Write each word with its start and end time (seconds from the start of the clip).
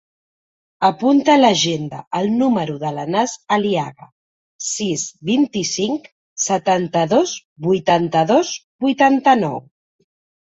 Apunta 0.85 1.33
a 1.33 1.39
l'agenda 1.39 1.97
el 2.19 2.29
número 2.37 2.77
de 2.83 2.89
l'Anas 2.95 3.35
Aliaga: 3.57 4.07
sis, 4.67 5.03
vint-i-cinc, 5.31 6.09
setanta-dos, 6.47 7.35
vuitanta-dos, 7.67 8.55
vuitanta-nou. 8.87 9.61